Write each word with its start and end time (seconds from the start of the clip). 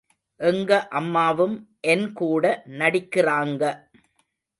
எங்க 0.39 0.71
அம்மாவும் 0.91 1.53
என் 1.87 2.07
கூட 2.13 2.43
நடிக்கிறாங்க. 2.79 3.63